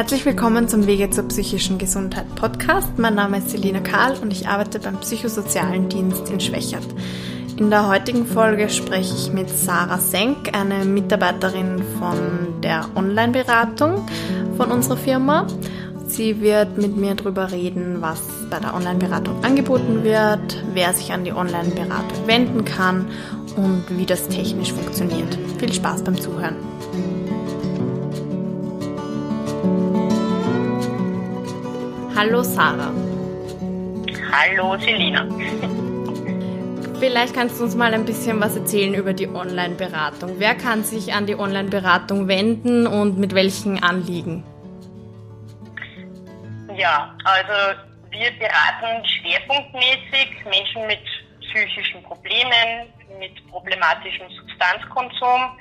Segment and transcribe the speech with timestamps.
[0.00, 2.98] Herzlich willkommen zum Wege zur psychischen Gesundheit Podcast.
[2.98, 6.86] Mein Name ist Selina Karl und ich arbeite beim Psychosozialen Dienst in Schwächert.
[7.58, 12.16] In der heutigen Folge spreche ich mit Sarah Senk, eine Mitarbeiterin von
[12.62, 14.06] der Online-Beratung
[14.56, 15.46] von unserer Firma.
[16.06, 21.24] Sie wird mit mir darüber reden, was bei der Online-Beratung angeboten wird, wer sich an
[21.24, 23.04] die Online-Beratung wenden kann
[23.54, 25.38] und wie das technisch funktioniert.
[25.58, 26.56] Viel Spaß beim Zuhören.
[32.20, 32.92] Hallo Sarah.
[34.30, 35.26] Hallo Selina.
[36.98, 40.34] Vielleicht kannst du uns mal ein bisschen was erzählen über die Online-Beratung.
[40.36, 44.44] Wer kann sich an die Online-Beratung wenden und mit welchen Anliegen?
[46.76, 51.00] Ja, also wir beraten schwerpunktmäßig Menschen mit
[51.40, 55.56] psychischen Problemen, mit problematischem Substanzkonsum,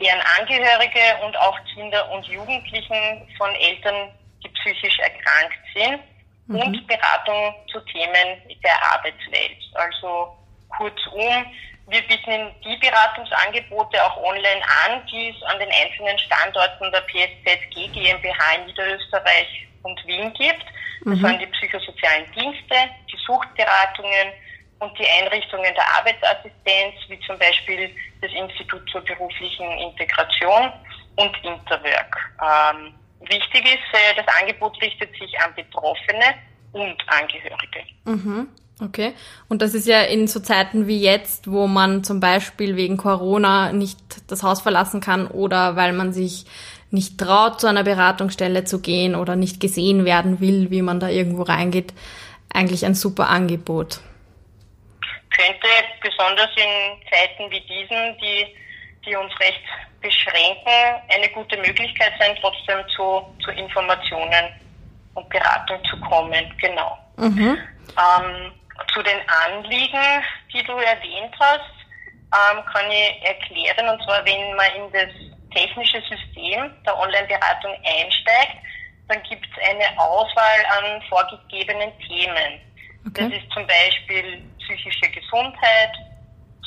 [0.00, 4.10] deren Angehörige und auch Kinder und Jugendlichen von Eltern,
[4.42, 6.00] die psychisch erkrankt sind
[6.46, 6.60] mhm.
[6.60, 9.58] und Beratung zu Themen der Arbeitswelt.
[9.74, 10.36] Also
[10.68, 11.46] kurzum,
[11.88, 17.88] wir bieten die Beratungsangebote auch online an, die es an den einzelnen Standorten der PSZG
[17.88, 20.64] GmbH in Niederösterreich und Wien gibt.
[21.04, 21.26] Das mhm.
[21.26, 22.76] sind die psychosozialen Dienste,
[23.10, 24.32] die Suchtberatungen
[24.78, 30.72] und die Einrichtungen der Arbeitsassistenz, wie zum Beispiel das Institut zur beruflichen Integration
[31.16, 32.16] und Interwork.
[32.40, 32.94] Ähm,
[33.28, 36.34] wichtig ist, äh, das Angebot richtet sich an Betroffene
[36.72, 37.82] und Angehörige.
[38.04, 38.48] Mhm.
[38.80, 39.12] Okay.
[39.48, 43.72] Und das ist ja in so Zeiten wie jetzt, wo man zum Beispiel wegen Corona
[43.72, 46.46] nicht das Haus verlassen kann oder weil man sich
[46.90, 51.08] nicht traut, zu einer Beratungsstelle zu gehen oder nicht gesehen werden will, wie man da
[51.08, 51.94] irgendwo reingeht,
[52.52, 54.00] eigentlich ein super Angebot.
[55.30, 55.68] Könnte
[56.02, 58.46] besonders in Zeiten wie diesen, die,
[59.04, 59.62] die uns recht
[60.00, 64.50] beschränken, eine gute Möglichkeit sein, trotzdem zu, zu Informationen
[65.14, 66.54] und Beratung zu kommen.
[66.60, 66.98] Genau.
[67.16, 67.58] Mhm.
[67.98, 68.52] Ähm,
[68.92, 71.82] zu den Anliegen, die du erwähnt hast,
[72.32, 75.10] ähm, kann ich erklären, und zwar wenn man in das
[75.54, 78.56] technische System der Online-Beratung einsteigt,
[79.08, 82.60] dann gibt es eine Auswahl an vorgegebenen Themen.
[83.06, 83.28] Okay.
[83.28, 85.92] Das ist zum Beispiel psychische Gesundheit,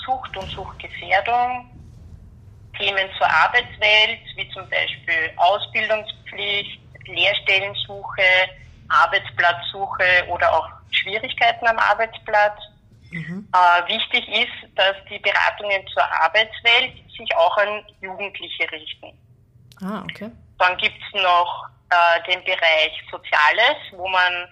[0.05, 1.67] Sucht und Suchtgefährdung,
[2.77, 8.23] Themen zur Arbeitswelt, wie zum Beispiel Ausbildungspflicht, Lehrstellensuche,
[8.89, 12.57] Arbeitsplatzsuche oder auch Schwierigkeiten am Arbeitsplatz.
[13.11, 13.47] Mhm.
[13.53, 19.13] Äh, wichtig ist, dass die Beratungen zur Arbeitswelt sich auch an Jugendliche richten.
[19.81, 20.31] Ah, okay.
[20.59, 24.47] Dann gibt es noch äh, den Bereich Soziales, wo man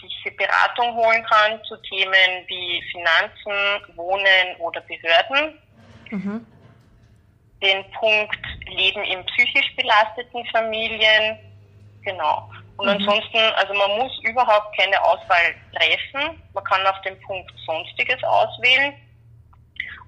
[0.00, 5.58] sich Beratung holen kann zu Themen wie Finanzen, Wohnen oder Behörden.
[6.10, 6.46] Mhm.
[7.62, 8.36] Den Punkt
[8.66, 11.38] Leben in psychisch belasteten Familien.
[12.04, 12.50] Genau.
[12.76, 12.92] Und mhm.
[12.94, 16.42] ansonsten, also man muss überhaupt keine Auswahl treffen.
[16.52, 18.94] Man kann auf den Punkt Sonstiges auswählen.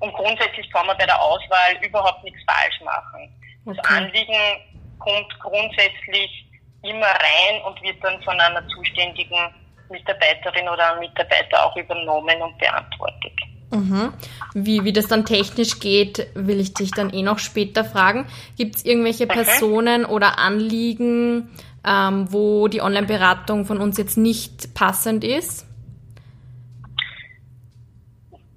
[0.00, 3.32] Und grundsätzlich kann man bei der Auswahl überhaupt nichts falsch machen.
[3.64, 4.60] Das Anliegen
[4.98, 6.46] kommt grundsätzlich
[6.82, 9.54] immer rein und wird dann von einer zuständigen
[9.88, 13.32] Mitarbeiterin oder Mitarbeiter auch übernommen und beantwortet.
[13.74, 14.12] Mhm.
[14.54, 18.26] Wie, wie das dann technisch geht, will ich dich dann eh noch später fragen.
[18.56, 19.42] Gibt es irgendwelche okay.
[19.42, 21.50] Personen oder Anliegen,
[21.86, 25.66] ähm, wo die Online-Beratung von uns jetzt nicht passend ist?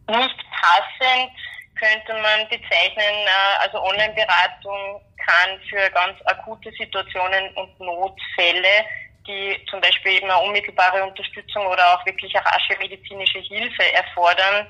[0.08, 1.32] Nicht passend
[1.76, 8.86] könnte man bezeichnen, äh, also Online-Beratung kann für ganz akute Situationen und Notfälle,
[9.28, 14.68] die zum Beispiel eben eine unmittelbare Unterstützung oder auch wirklich eine rasche medizinische Hilfe erfordern,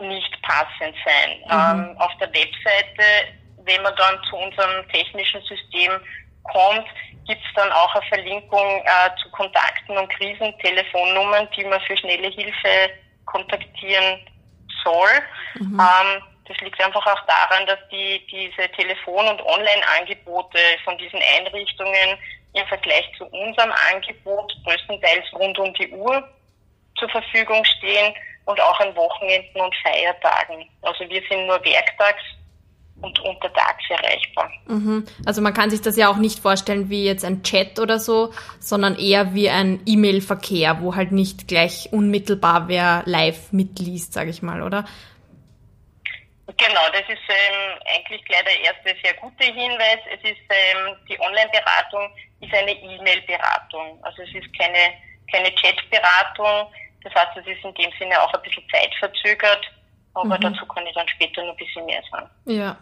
[0.00, 1.38] nicht passend sein.
[1.46, 1.90] Mhm.
[1.90, 3.34] Ähm, auf der Webseite,
[3.64, 5.92] wenn man dann zu unserem technischen System
[6.44, 6.86] kommt,
[7.26, 12.28] gibt es dann auch eine Verlinkung äh, zu Kontakten und Krisentelefonnummern, die man für schnelle
[12.28, 12.90] Hilfe
[13.26, 14.20] kontaktieren
[14.82, 15.10] soll.
[15.54, 15.80] Mhm.
[15.80, 22.18] Ähm, das liegt einfach auch daran, dass die, diese Telefon- und Online-Angebote von diesen Einrichtungen
[22.54, 26.28] im Vergleich zu unserem Angebot größtenteils rund um die Uhr
[26.98, 28.14] zur Verfügung stehen
[28.44, 30.68] und auch an Wochenenden und Feiertagen.
[30.82, 32.22] Also wir sind nur werktags
[33.02, 34.50] und untertags erreichbar.
[34.66, 35.06] Mhm.
[35.24, 38.32] Also man kann sich das ja auch nicht vorstellen wie jetzt ein Chat oder so,
[38.58, 44.42] sondern eher wie ein E-Mail-Verkehr, wo halt nicht gleich unmittelbar wer live mitliest, sage ich
[44.42, 44.84] mal, oder?
[46.56, 49.98] Genau, das ist ähm, eigentlich gleich der erste sehr gute Hinweis.
[50.12, 52.10] Es ist ähm, die Online-Beratung
[52.40, 53.98] ist eine E-Mail-Beratung.
[54.02, 54.94] Also es ist keine,
[55.32, 56.70] keine Chat-Beratung.
[57.02, 59.70] Das heißt, es ist in dem Sinne auch ein bisschen zeitverzögert.
[60.14, 60.40] Aber mhm.
[60.40, 62.28] dazu kann ich dann später noch ein bisschen mehr sagen.
[62.44, 62.76] Ja,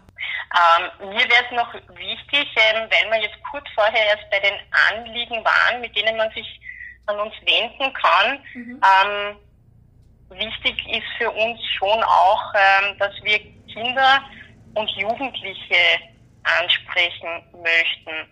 [0.56, 4.54] Ähm, mir wäre es noch wichtig, ähm, weil wir jetzt kurz vorher erst bei den
[4.90, 6.60] Anliegen waren, mit denen man sich
[7.06, 8.40] an uns wenden kann.
[8.54, 8.80] Mhm.
[8.82, 9.36] Ähm,
[10.30, 13.38] wichtig ist für uns schon auch, ähm, dass wir
[13.72, 14.22] Kinder
[14.74, 15.76] und Jugendliche
[16.44, 18.28] ansprechen möchten.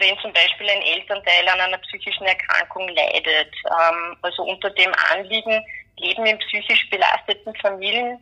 [0.00, 3.54] Wenn zum Beispiel ein Elternteil an einer psychischen Erkrankung leidet.
[3.66, 5.62] Ähm, also unter dem Anliegen,
[5.96, 8.18] Leben in psychisch belasteten Familien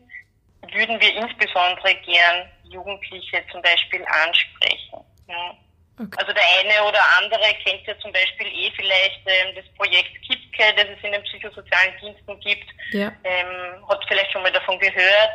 [0.72, 5.04] würden wir insbesondere gern Jugendliche zum Beispiel ansprechen.
[5.28, 5.54] Ja.
[6.00, 6.16] Okay.
[6.16, 10.74] Also der eine oder andere kennt ja zum Beispiel eh vielleicht ähm, das Projekt KIPKE,
[10.76, 13.12] das es in den psychosozialen Diensten gibt, ja.
[13.24, 15.32] ähm, hat vielleicht schon mal davon gehört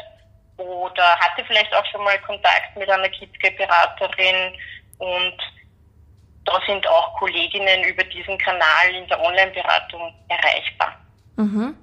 [0.58, 4.56] oder hatte vielleicht auch schon mal Kontakt mit einer KIPKE-Beraterin
[5.00, 5.38] und
[6.46, 10.96] da sind auch Kolleginnen über diesen Kanal in der Online-Beratung erreichbar.
[11.38, 11.76] Mhm.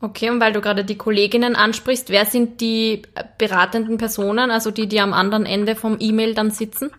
[0.00, 3.02] Okay, und weil du gerade die Kolleginnen ansprichst, wer sind die
[3.36, 6.92] beratenden Personen, also die, die am anderen Ende vom E-Mail dann sitzen?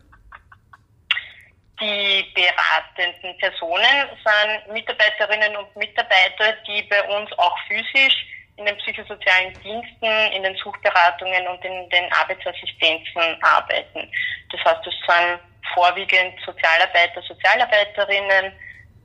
[1.79, 8.25] Die beratenden Personen sind Mitarbeiterinnen und Mitarbeiter, die bei uns auch physisch
[8.57, 14.11] in den psychosozialen Diensten, in den Suchberatungen und in den Arbeitsassistenzen arbeiten.
[14.51, 15.39] Das heißt, es sind
[15.73, 18.51] vorwiegend Sozialarbeiter, Sozialarbeiterinnen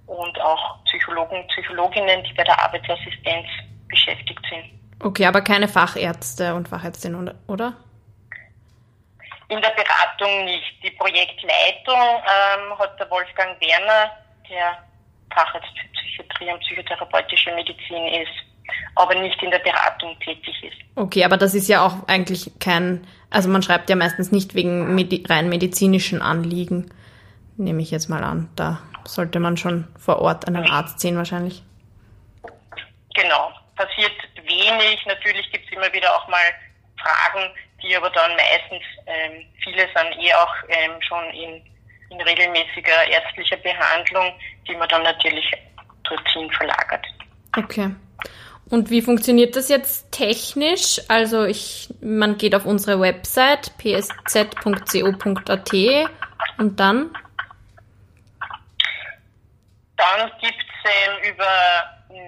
[0.06, 3.46] und auch Psychologen, Psychologinnen, die bei der Arbeitsassistenz
[3.88, 4.70] beschäftigt sind.
[5.00, 7.74] Okay, aber keine Fachärzte und Fachärztinnen, oder?
[9.48, 10.82] In der Beratung nicht.
[10.82, 14.10] Die Projektleitung ähm, hat der Wolfgang Werner,
[14.48, 14.78] der
[15.34, 18.32] Facharzt für Psychiatrie und psychotherapeutische Medizin ist,
[18.94, 20.76] aber nicht in der Beratung tätig ist.
[20.96, 24.94] Okay, aber das ist ja auch eigentlich kein, also man schreibt ja meistens nicht wegen
[24.94, 26.90] Medi rein medizinischen Anliegen,
[27.56, 28.48] nehme ich jetzt mal an.
[28.56, 31.62] Da sollte man schon vor Ort einen Arzt sehen wahrscheinlich.
[33.14, 34.12] Genau passiert
[34.44, 35.04] wenig.
[35.06, 36.52] Natürlich gibt es immer wieder auch mal
[37.00, 37.50] Fragen,
[37.82, 41.62] die aber dann meistens, ähm, viele sind eh auch ähm, schon in,
[42.10, 44.32] in regelmäßiger ärztlicher Behandlung,
[44.68, 45.50] die man dann natürlich
[46.04, 47.06] dorthin verlagert.
[47.56, 47.90] Okay.
[48.70, 51.00] Und wie funktioniert das jetzt technisch?
[51.08, 55.72] Also ich, man geht auf unsere Website psz.co.at
[56.58, 57.10] und dann?
[59.96, 61.46] Dann gibt es ähm, über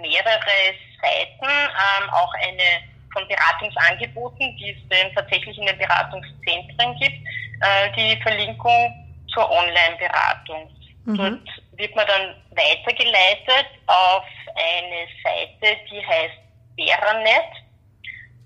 [0.00, 7.16] mehrere Seiten ähm, auch eine von Beratungsangeboten, die es ähm, tatsächlich in den Beratungszentren gibt,
[7.62, 8.92] äh, die Verlinkung
[9.32, 10.70] zur Online-Beratung.
[11.06, 11.16] Mhm.
[11.16, 14.24] Dort wird man dann weitergeleitet auf
[14.54, 16.34] eine Seite, die heißt
[16.76, 17.52] Veranet.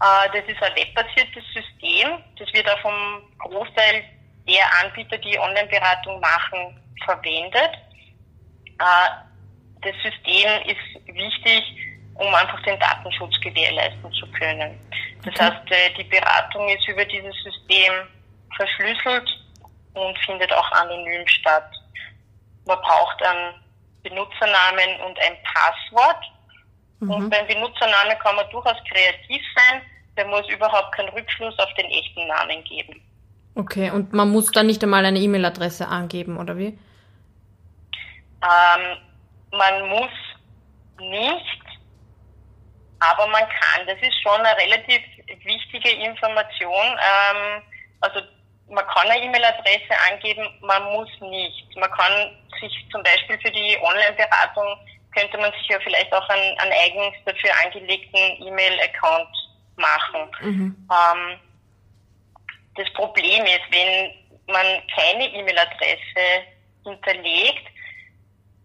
[0.02, 2.22] Äh, das ist ein webbasiertes System.
[2.38, 4.04] Das wird auch vom Großteil
[4.46, 7.72] der Anbieter, die Online-Beratung machen, verwendet.
[8.78, 9.08] Äh,
[9.82, 11.64] das System ist wichtig,
[12.14, 14.78] um einfach den Datenschutz gewährleisten zu können.
[15.24, 15.44] Das okay.
[15.44, 17.92] heißt, äh, die Beratung ist über dieses System
[18.56, 19.30] verschlüsselt
[19.94, 21.70] und findet auch anonym statt.
[22.70, 23.54] Man braucht einen
[24.04, 26.24] Benutzernamen und ein Passwort.
[27.00, 27.10] Mhm.
[27.10, 29.82] Und beim Benutzernamen kann man durchaus kreativ sein.
[30.16, 33.02] Der muss überhaupt keinen Rückschluss auf den echten Namen geben.
[33.56, 36.78] Okay, und man muss dann nicht einmal eine E-Mail-Adresse angeben, oder wie?
[38.42, 38.96] Ähm,
[39.50, 40.12] man muss
[41.00, 41.62] nicht,
[43.00, 43.86] aber man kann.
[43.88, 45.02] Das ist schon eine relativ
[45.42, 46.86] wichtige Information.
[46.86, 47.62] Ähm,
[48.00, 48.20] also
[48.70, 51.76] man kann eine E-Mail-Adresse angeben, man muss nicht.
[51.76, 54.78] Man kann sich zum Beispiel für die Online-Beratung
[55.14, 59.28] könnte man sich ja vielleicht auch einen, einen eigens dafür angelegten E-Mail-Account
[59.76, 60.30] machen.
[60.40, 60.88] Mhm.
[60.90, 61.40] Ähm,
[62.76, 64.12] das Problem ist, wenn
[64.46, 66.46] man keine E-Mail-Adresse
[66.84, 67.66] hinterlegt,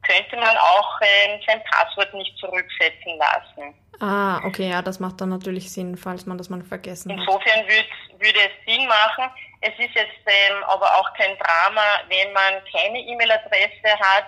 [0.08, 3.74] könnte man auch äh, sein Passwort nicht zurücksetzen lassen.
[4.00, 7.20] Ah, okay, ja, das macht dann natürlich Sinn, falls man das mal vergessen hat.
[7.20, 7.86] Insofern würd,
[8.20, 9.32] würde es Sinn machen.
[9.62, 14.26] Es ist jetzt ähm, aber auch kein Drama, wenn man keine E-Mail-Adresse hat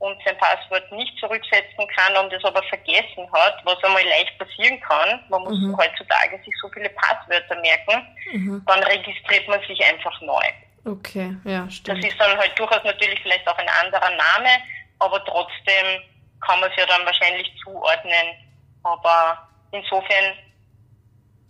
[0.00, 4.80] und sein Passwort nicht zurücksetzen kann und es aber vergessen hat, was einmal leicht passieren
[4.80, 5.20] kann.
[5.28, 5.76] Man muss mhm.
[5.76, 8.06] heutzutage sich so viele Passwörter merken.
[8.32, 8.62] Mhm.
[8.66, 10.44] Dann registriert man sich einfach neu.
[10.84, 12.04] Okay, ja, stimmt.
[12.04, 14.50] Das ist dann halt durchaus natürlich vielleicht auch ein anderer Name,
[14.98, 16.02] aber trotzdem
[16.40, 18.44] kann man es ja dann wahrscheinlich zuordnen
[18.84, 20.36] aber insofern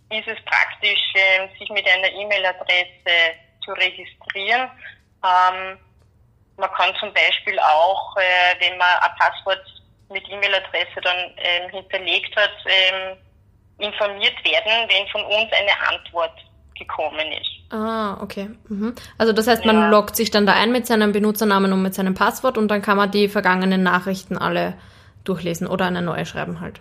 [0.09, 4.69] ist es praktisch, ähm, sich mit einer E-Mail-Adresse zu registrieren.
[5.23, 5.79] Ähm,
[6.57, 9.63] man kann zum Beispiel auch, äh, wenn man ein Passwort
[10.09, 12.51] mit E-Mail-Adresse dann ähm, hinterlegt hat,
[13.79, 16.39] informiert werden, wenn von uns eine Antwort
[16.77, 17.54] gekommen ist.
[17.69, 18.49] Ah, okay.
[18.69, 18.93] Mhm.
[19.17, 19.89] Also das heißt, man ja.
[19.89, 22.97] loggt sich dann da ein mit seinem Benutzernamen und mit seinem Passwort und dann kann
[22.97, 24.75] man die vergangenen Nachrichten alle
[25.23, 26.79] durchlesen oder eine neue schreiben halt.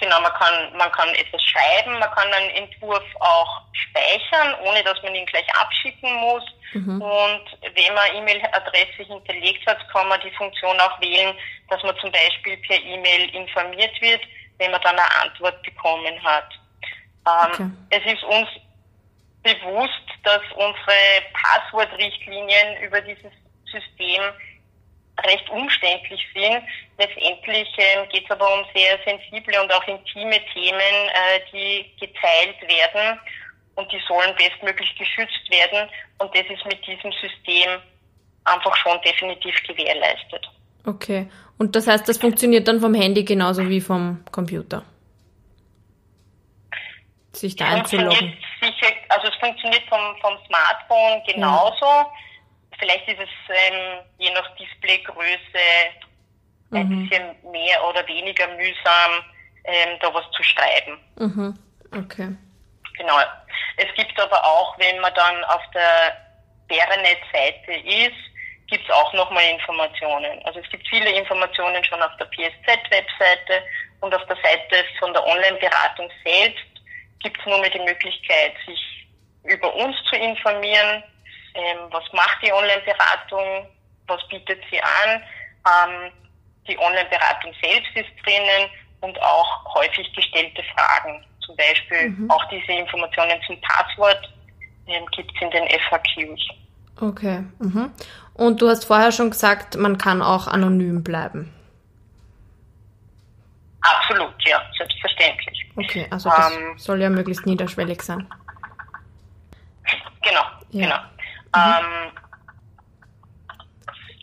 [0.00, 5.00] Genau, man kann, man kann etwas schreiben, man kann einen Entwurf auch speichern, ohne dass
[5.02, 6.42] man ihn gleich abschicken muss.
[6.72, 7.00] Mhm.
[7.00, 11.34] Und wenn man E-Mail-Adresse hinterlegt hat, kann man die Funktion auch wählen,
[11.70, 14.20] dass man zum Beispiel per E-Mail informiert wird,
[14.58, 16.50] wenn man dann eine Antwort bekommen hat.
[17.26, 17.70] Ähm, okay.
[17.90, 18.48] Es ist uns
[19.44, 23.32] bewusst, dass unsere Passwortrichtlinien über dieses
[23.70, 24.22] System
[25.22, 26.62] recht umständlich sind.
[26.98, 32.60] Letztendlich ähm, geht es aber um sehr sensible und auch intime Themen, äh, die geteilt
[32.62, 33.20] werden
[33.76, 35.88] und die sollen bestmöglich geschützt werden.
[36.18, 37.78] Und das ist mit diesem System
[38.44, 40.48] einfach schon definitiv gewährleistet.
[40.86, 41.28] Okay.
[41.58, 44.84] Und das heißt, das funktioniert dann vom Handy genauso wie vom Computer?
[47.32, 48.36] Sich da einzuloggen?
[48.64, 51.84] Sicher, also es funktioniert vom, vom Smartphone genauso.
[51.84, 52.10] Ja.
[52.78, 55.64] Vielleicht ist es ähm, je nach Displaygröße
[56.70, 56.76] mhm.
[56.76, 59.24] ein bisschen mehr oder weniger mühsam,
[59.64, 60.98] ähm, da was zu schreiben.
[61.16, 61.58] Mhm.
[61.96, 62.36] Okay.
[62.96, 63.18] Genau.
[63.76, 66.16] Es gibt aber auch, wenn man dann auf der
[66.68, 68.34] Beranet-Seite ist,
[68.66, 70.40] gibt es auch nochmal Informationen.
[70.44, 73.62] Also es gibt viele Informationen schon auf der PSZ-Webseite
[74.00, 76.73] und auf der Seite von der Online-Beratung selbst
[77.24, 79.08] gibt es nur mehr die Möglichkeit, sich
[79.44, 81.02] über uns zu informieren,
[81.54, 83.66] ähm, was macht die Online-Beratung,
[84.06, 85.22] was bietet sie an.
[85.66, 86.12] Ähm,
[86.68, 91.24] die Online-Beratung selbst ist drinnen und auch häufig gestellte Fragen.
[91.44, 92.30] Zum Beispiel mhm.
[92.30, 94.32] auch diese Informationen zum Passwort
[94.86, 96.40] ähm, gibt es in den FAQs.
[97.00, 97.44] Okay.
[97.58, 97.92] Mhm.
[98.34, 101.52] Und du hast vorher schon gesagt, man kann auch anonym bleiben.
[103.84, 105.66] Absolut, ja, selbstverständlich.
[105.76, 108.26] Okay, also das ähm, soll ja möglichst niederschwellig sein.
[110.22, 110.84] Genau, ja.
[110.86, 110.96] genau.
[111.54, 111.84] Mhm.
[111.84, 112.12] Ähm,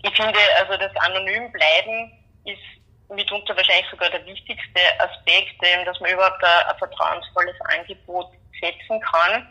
[0.03, 2.11] ich finde, also das anonym bleiben
[2.45, 8.99] ist mitunter wahrscheinlich sogar der wichtigste Aspekt, dass man überhaupt ein, ein vertrauensvolles Angebot setzen
[9.01, 9.47] kann.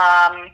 [0.00, 0.50] Ähm,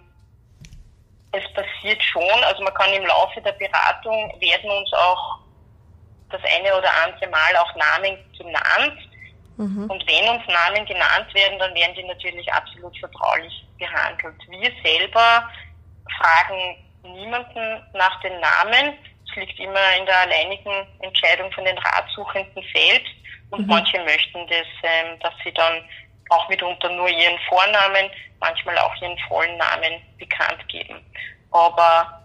[1.32, 5.38] es passiert schon, also man kann im Laufe der Beratung werden uns auch
[6.30, 8.98] das eine oder andere Mal auch Namen genannt.
[9.56, 9.90] Mhm.
[9.90, 14.36] Und wenn uns Namen genannt werden, dann werden die natürlich absolut vertraulich behandelt.
[14.48, 15.48] Wir selber
[16.18, 18.94] fragen niemanden nach den Namen.
[19.28, 23.12] Es liegt immer in der alleinigen Entscheidung von den Ratsuchenden selbst.
[23.50, 23.66] Und mhm.
[23.66, 25.84] manche möchten das, ähm, dass sie dann
[26.30, 31.04] auch mitunter nur ihren Vornamen, manchmal auch ihren vollen Namen bekannt geben.
[31.50, 32.19] Aber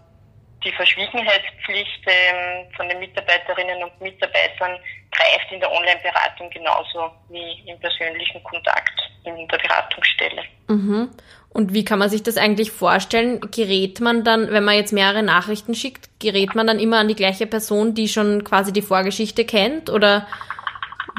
[0.66, 4.78] die Verschwiegenheitspflicht ähm, von den Mitarbeiterinnen und Mitarbeitern
[5.12, 8.92] greift in der Online-Beratung genauso wie im persönlichen Kontakt
[9.24, 10.42] in der Beratungsstelle.
[10.68, 11.10] Mhm.
[11.50, 13.40] Und wie kann man sich das eigentlich vorstellen?
[13.52, 17.14] Gerät man dann, wenn man jetzt mehrere Nachrichten schickt, gerät man dann immer an die
[17.14, 19.88] gleiche Person, die schon quasi die Vorgeschichte kennt?
[19.88, 20.26] Oder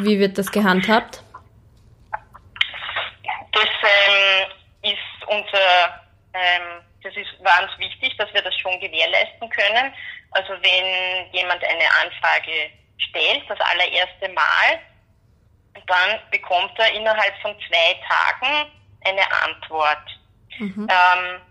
[0.01, 1.23] wie wird das gehandhabt?
[3.51, 9.93] Das ähm, ist unser, ähm, das ist ganz wichtig, dass wir das schon gewährleisten können.
[10.31, 14.79] Also wenn jemand eine Anfrage stellt, das allererste Mal,
[15.85, 18.71] dann bekommt er innerhalb von zwei Tagen
[19.05, 20.19] eine Antwort.
[20.59, 20.87] Mhm.
[20.89, 21.41] Ähm,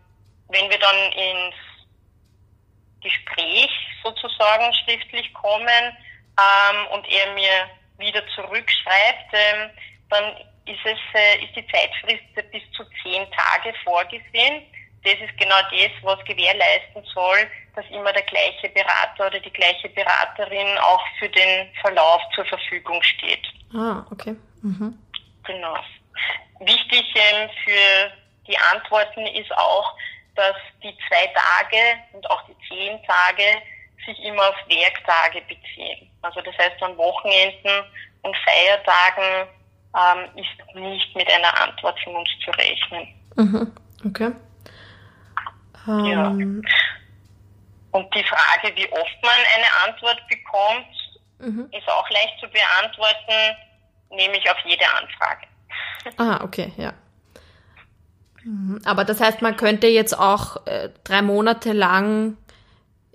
[0.49, 1.55] wenn wir dann ins
[3.01, 3.71] Gespräch
[4.05, 5.97] sozusagen schriftlich kommen
[6.39, 9.71] ähm, und er mir wieder zurückschreibt, ähm,
[10.11, 10.37] dann
[10.67, 14.65] ist es äh, ist die Zeitfrist bis zu zehn Tage vorgesehen.
[15.07, 19.89] Das ist genau das, was gewährleisten soll, dass immer der gleiche Berater oder die gleiche
[19.91, 23.47] Beraterin auch für den Verlauf zur Verfügung steht.
[23.73, 24.35] Ah, okay.
[24.63, 24.99] Mhm.
[25.45, 25.77] Genau.
[26.59, 28.13] Wichtig ähm, für
[28.49, 29.95] die Antworten ist auch,
[30.35, 33.63] dass die zwei Tage und auch die zehn Tage
[34.05, 36.11] sich immer auf Werktage beziehen.
[36.23, 37.85] Also das heißt, an Wochenenden
[38.23, 39.49] und Feiertagen
[39.95, 43.07] ähm, ist nicht mit einer Antwort von uns zu rechnen.
[43.37, 43.73] Mhm.
[44.05, 44.33] Okay.
[45.87, 46.31] Ja.
[46.31, 46.63] Ähm.
[47.93, 50.87] Und die Frage, wie oft man eine Antwort bekommt,
[51.39, 51.69] mhm.
[51.73, 53.57] ist auch leicht zu beantworten,
[54.11, 55.47] nämlich auf jede Anfrage.
[56.19, 56.93] Ah, okay, ja.
[58.45, 58.81] Mhm.
[58.85, 62.37] Aber das heißt, man könnte jetzt auch äh, drei Monate lang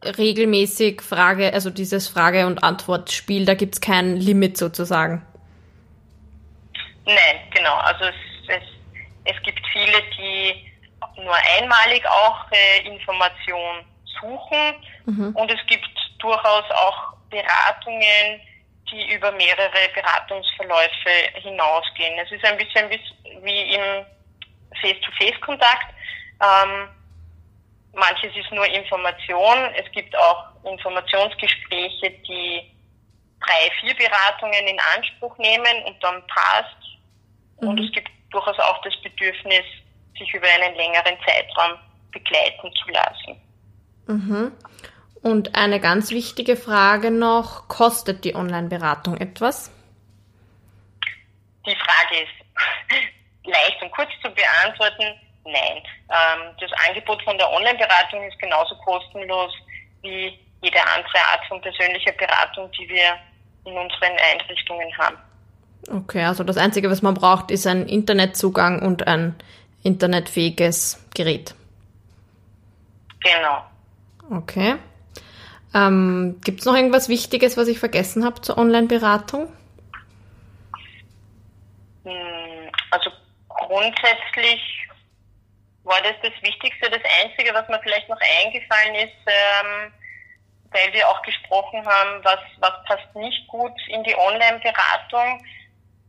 [0.03, 5.25] regelmäßig Frage, also dieses Frage- und Antwortspiel, da gibt es kein Limit sozusagen.
[7.05, 7.75] Nein, genau.
[7.75, 8.15] Also es,
[8.47, 8.63] es,
[9.35, 10.70] es gibt viele, die
[11.23, 13.85] nur einmalig auch äh, Informationen
[14.19, 14.75] suchen
[15.05, 15.35] mhm.
[15.35, 18.41] und es gibt durchaus auch Beratungen,
[18.91, 22.19] die über mehrere Beratungsverläufe hinausgehen.
[22.19, 22.89] Es ist ein bisschen
[23.43, 24.05] wie im
[24.81, 25.93] Face-to-Face-Kontakt.
[26.41, 26.89] Ähm,
[27.93, 29.73] manches ist nur Information.
[29.75, 32.71] Es gibt auch Informationsgespräche, die
[33.39, 36.77] drei, vier Beratungen in Anspruch nehmen und dann passt
[37.59, 37.69] mhm.
[37.69, 39.65] und es gibt durchaus auch das Bedürfnis,
[40.17, 41.77] sich über einen längeren Zeitraum
[42.11, 43.41] begleiten zu lassen.
[44.07, 44.51] Mhm.
[45.21, 49.71] Und eine ganz wichtige Frage noch, kostet die Online-Beratung etwas?
[51.65, 55.13] Die Frage ist leicht und kurz zu beantworten,
[55.45, 55.77] nein.
[56.09, 59.53] Ähm, das Angebot von der Online-Beratung ist genauso kostenlos
[60.01, 63.17] wie jede andere Art von persönlicher Beratung, die wir
[63.65, 65.17] in unseren Einrichtungen haben.
[65.89, 69.35] Okay, also das Einzige, was man braucht, ist ein Internetzugang und ein
[69.83, 71.55] internetfähiges Gerät.
[73.23, 73.63] Genau.
[74.29, 74.77] Okay.
[75.73, 79.51] Ähm, Gibt es noch irgendwas Wichtiges, was ich vergessen habe zur Online-Beratung?
[82.03, 83.09] Hm, also
[83.47, 84.61] grundsätzlich
[85.83, 86.89] war das das Wichtigste.
[86.89, 89.93] Das Einzige, was mir vielleicht noch eingefallen ist, ähm,
[90.71, 95.45] weil wir auch gesprochen haben, was, was passt nicht gut in die Online-Beratung.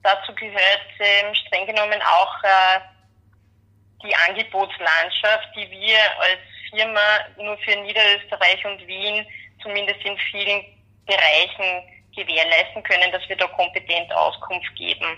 [0.02, 2.81] Dazu gehört ähm, streng genommen auch äh,
[4.02, 6.40] die Angebotslandschaft, die wir als
[6.71, 7.00] Firma
[7.37, 9.26] nur für Niederösterreich und Wien
[9.62, 10.64] zumindest in vielen
[11.06, 15.16] Bereichen gewährleisten können, dass wir da kompetent Auskunft geben.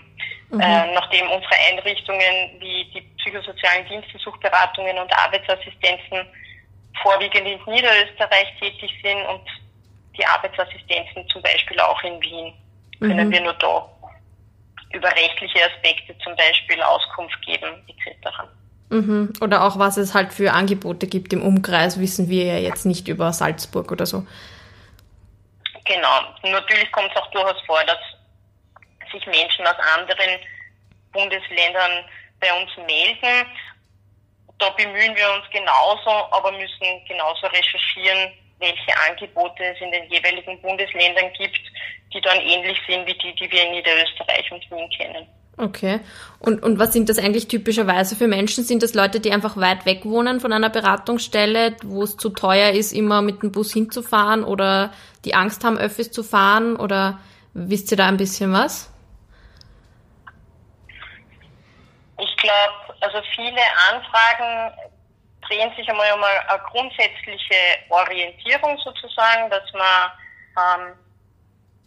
[0.49, 0.61] Mhm.
[0.61, 6.27] Äh, nachdem unsere Einrichtungen wie die psychosozialen Dienste, Suchberatungen und Arbeitsassistenzen
[7.01, 9.41] vorwiegend in Niederösterreich tätig sind und
[10.17, 12.53] die Arbeitsassistenzen zum Beispiel auch in Wien,
[12.99, 13.31] können mhm.
[13.31, 13.89] wir nur da
[14.93, 18.29] über rechtliche Aspekte zum Beispiel Auskunft geben etc.
[18.89, 19.33] Mhm.
[19.41, 23.07] Oder auch was es halt für Angebote gibt im Umkreis, wissen wir ja jetzt nicht
[23.07, 24.25] über Salzburg oder so.
[25.85, 26.21] Genau.
[26.43, 27.97] Natürlich kommt es auch durchaus vor, dass
[29.11, 30.39] sich Menschen aus anderen
[31.11, 32.05] Bundesländern
[32.39, 33.47] bei uns melden.
[34.57, 40.61] Da bemühen wir uns genauso, aber müssen genauso recherchieren, welche Angebote es in den jeweiligen
[40.61, 41.59] Bundesländern gibt,
[42.13, 45.27] die dann ähnlich sind wie die, die wir in Niederösterreich und Wien kennen.
[45.57, 46.01] Okay.
[46.39, 48.65] Und, und was sind das eigentlich typischerweise für Menschen?
[48.65, 52.71] Sind das Leute, die einfach weit weg wohnen von einer Beratungsstelle, wo es zu teuer
[52.71, 54.91] ist, immer mit dem Bus hinzufahren oder
[55.23, 56.75] die Angst haben, Öffis zu fahren?
[56.75, 57.19] Oder
[57.53, 58.91] wisst ihr da ein bisschen was?
[62.19, 63.61] Ich glaube, also viele
[63.93, 64.73] Anfragen
[65.47, 67.55] drehen sich einmal um eine grundsätzliche
[67.89, 70.11] Orientierung sozusagen, dass man
[70.57, 70.93] ähm,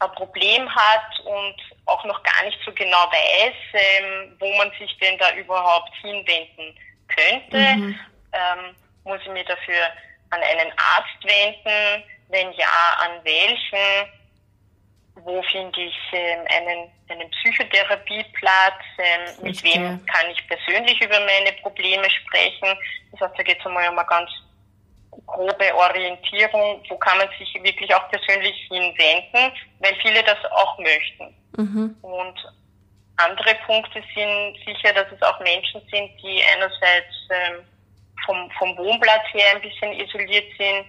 [0.01, 1.57] ein Problem hat und
[1.87, 6.79] auch noch gar nicht so genau weiß, ähm, wo man sich denn da überhaupt hinwenden
[7.09, 7.77] könnte.
[7.77, 7.99] Mhm.
[8.33, 9.89] Ähm, muss ich mich dafür
[10.31, 12.05] an einen Arzt wenden?
[12.29, 14.13] Wenn ja, an welchen?
[15.17, 18.85] Wo finde ich ähm, einen, einen Psychotherapieplatz?
[18.99, 22.79] Ähm, mit wem kann ich persönlich über meine Probleme sprechen?
[23.13, 24.31] Das heißt, da geht es einmal um eine ganz
[25.27, 31.35] grobe Orientierung, wo kann man sich wirklich auch persönlich hinwenden, weil viele das auch möchten.
[31.57, 31.97] Mhm.
[32.03, 32.39] Und
[33.17, 37.65] andere Punkte sind sicher, dass es auch Menschen sind, die einerseits ähm,
[38.25, 40.87] vom, vom Wohnplatz her ein bisschen isoliert sind,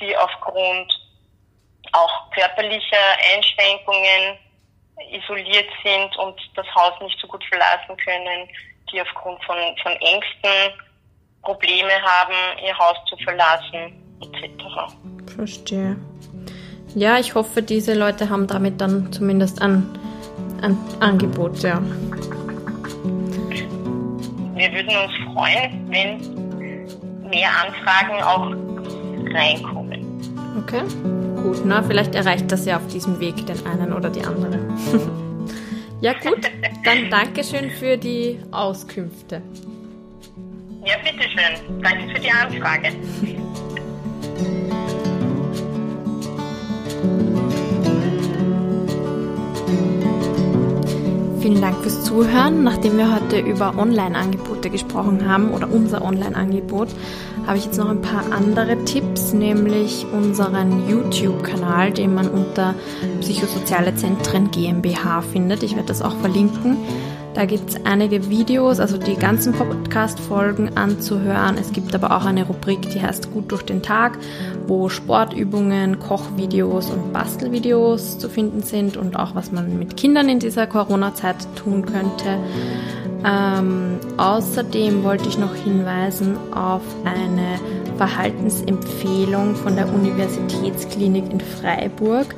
[0.00, 0.92] die aufgrund
[1.92, 4.38] auch körperlicher Einschränkungen
[5.10, 8.48] isoliert sind und das Haus nicht so gut verlassen können,
[8.92, 10.74] die aufgrund von, von Ängsten
[11.42, 12.34] Probleme haben,
[12.66, 15.34] ihr Haus zu verlassen, etc.
[15.34, 15.96] Verstehe.
[16.94, 19.86] Ja, ich hoffe, diese Leute haben damit dann zumindest ein,
[20.60, 21.80] ein Angebot, ja.
[24.54, 28.50] Wir würden uns freuen, wenn mehr Anfragen auch
[29.32, 30.04] reinkommen.
[30.58, 30.82] Okay,
[31.42, 31.62] gut.
[31.64, 34.58] Na, vielleicht erreicht das ja auf diesem Weg den einen oder die andere.
[36.00, 36.50] ja, gut.
[36.84, 39.42] Dann Dankeschön für die Auskünfte.
[40.90, 41.82] Ja, bitteschön.
[41.82, 42.88] Danke für die Anfrage.
[51.40, 52.64] Vielen Dank fürs Zuhören.
[52.64, 56.88] Nachdem wir heute über Online-Angebote gesprochen haben oder unser Online-Angebot,
[57.46, 62.74] habe ich jetzt noch ein paar andere Tipps, nämlich unseren YouTube-Kanal, den man unter
[63.20, 65.62] Psychosoziale Zentren GmbH findet.
[65.62, 66.78] Ich werde das auch verlinken.
[67.34, 71.56] Da gibt es einige Videos, also die ganzen Podcast-Folgen anzuhören.
[71.58, 74.18] Es gibt aber auch eine Rubrik, die heißt Gut durch den Tag,
[74.66, 80.40] wo Sportübungen, Kochvideos und Bastelvideos zu finden sind und auch was man mit Kindern in
[80.40, 82.38] dieser Corona-Zeit tun könnte.
[83.24, 87.60] Ähm, außerdem wollte ich noch hinweisen auf eine
[87.96, 92.34] Verhaltensempfehlung von der Universitätsklinik in Freiburg.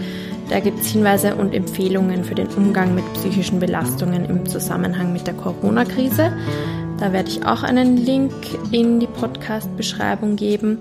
[0.52, 5.26] Da gibt es Hinweise und Empfehlungen für den Umgang mit psychischen Belastungen im Zusammenhang mit
[5.26, 6.30] der Corona-Krise.
[7.00, 8.34] Da werde ich auch einen Link
[8.70, 10.76] in die Podcast-Beschreibung geben.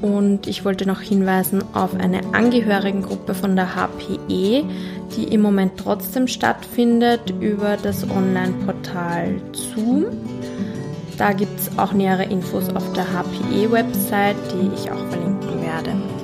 [0.00, 4.64] Und ich wollte noch hinweisen auf eine Angehörigengruppe von der HPE,
[5.14, 10.06] die im Moment trotzdem stattfindet über das Online-Portal Zoom.
[11.18, 16.21] Da gibt es auch nähere Infos auf der HPE-Website, die ich auch verlinken werde.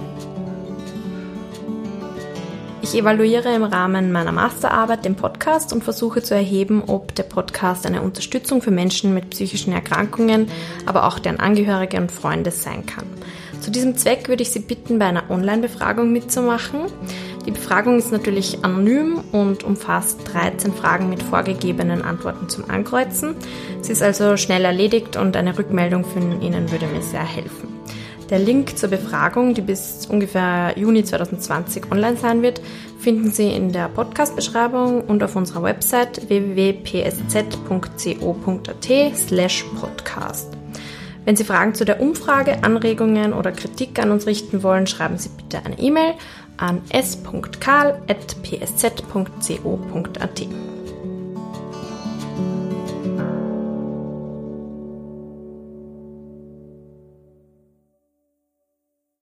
[2.90, 7.84] Ich evaluiere im Rahmen meiner Masterarbeit den Podcast und versuche zu erheben, ob der Podcast
[7.84, 10.48] eine Unterstützung für Menschen mit psychischen Erkrankungen,
[10.86, 13.04] aber auch deren Angehörige und Freunde sein kann.
[13.60, 16.86] Zu diesem Zweck würde ich Sie bitten, bei einer Online-Befragung mitzumachen.
[17.44, 23.34] Die Befragung ist natürlich anonym und umfasst 13 Fragen mit vorgegebenen Antworten zum Ankreuzen.
[23.82, 27.77] Sie ist also schnell erledigt und eine Rückmeldung von Ihnen würde mir sehr helfen.
[28.30, 32.60] Der Link zur Befragung, die bis ungefähr Juni 2020 online sein wird,
[32.98, 36.76] finden Sie in der Podcast-Beschreibung und auf unserer Website www.psz.co.at
[39.16, 40.52] slash podcast.
[41.24, 45.30] Wenn Sie Fragen zu der Umfrage, Anregungen oder Kritik an uns richten wollen, schreiben Sie
[45.30, 46.12] bitte eine E-Mail
[46.58, 47.58] an s.karl.psz.co.at.